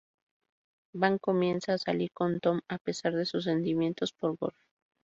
[0.93, 4.57] Bank comienza a salir con Thom a pesar de sus sentimientos por Golf.